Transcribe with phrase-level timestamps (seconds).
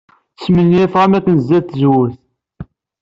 [0.43, 2.17] Smenyafeɣ amkan sdat tzewwut.